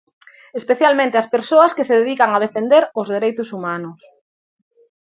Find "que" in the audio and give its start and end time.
1.75-1.87